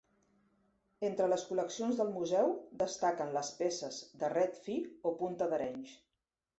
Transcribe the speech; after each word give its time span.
Entre 1.09 1.27
les 1.33 1.43
col·leccions 1.49 2.01
del 2.01 2.09
Museu 2.17 2.51
destaquen 2.81 3.37
les 3.39 3.55
peces 3.61 4.03
de 4.25 4.35
ret 4.39 4.61
fi 4.67 4.83
o 5.13 5.17
punta 5.23 5.55
d'Arenys. 5.55 5.99